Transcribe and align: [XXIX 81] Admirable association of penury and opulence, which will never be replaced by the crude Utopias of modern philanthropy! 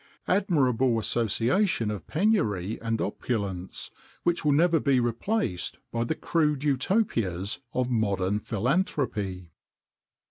[XXIX 0.27 0.33
81] 0.33 0.37
Admirable 0.37 0.99
association 0.99 1.91
of 1.91 2.07
penury 2.07 2.81
and 2.81 2.99
opulence, 2.99 3.91
which 4.23 4.43
will 4.43 4.51
never 4.51 4.79
be 4.79 4.99
replaced 4.99 5.77
by 5.91 6.03
the 6.03 6.15
crude 6.15 6.63
Utopias 6.63 7.59
of 7.73 7.91
modern 7.91 8.39
philanthropy! 8.39 9.51